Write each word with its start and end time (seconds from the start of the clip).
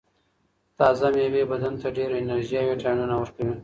تازه 0.77 1.07
مېوې 1.15 1.43
بدن 1.51 1.73
ته 1.81 1.87
ډېره 1.97 2.15
انرژي 2.19 2.55
او 2.59 2.65
ویټامینونه 2.71 3.15
ورکوي. 3.17 3.53